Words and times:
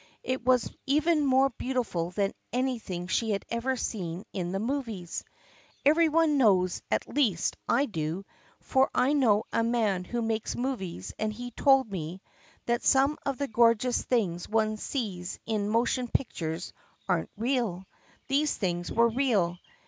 It 0.23 0.43
was 0.43 0.67
even 0.87 1.23
more 1.23 1.51
beautiful 1.59 2.09
than 2.09 2.33
anything 2.51 3.05
she 3.05 3.29
had 3.33 3.45
ever 3.49 3.75
seen 3.75 4.23
in 4.33 4.51
the 4.51 4.57
movies. 4.59 5.23
Every 5.85 6.09
one 6.09 6.39
knows— 6.39 6.81
at 6.91 7.07
least, 7.07 7.55
I 7.69 7.85
do, 7.85 8.25
for 8.61 8.89
I 8.95 9.13
know 9.13 9.43
a 9.53 9.63
man 9.63 10.03
who 10.05 10.23
makes 10.23 10.55
movies 10.55 11.13
and 11.19 11.31
he 11.31 11.51
told 11.51 11.91
me— 11.91 12.19
that 12.65 12.81
some 12.83 13.15
of 13.27 13.37
the 13.37 13.47
gorgeous 13.47 14.01
things 14.01 14.49
one 14.49 14.77
sees 14.77 15.37
in 15.45 15.69
motion 15.69 16.07
pictures 16.07 16.73
are 17.07 17.19
n't 17.25 17.29
real. 17.37 17.85
These 18.27 18.55
things 18.57 18.91
were 18.91 19.09
real. 19.09 19.59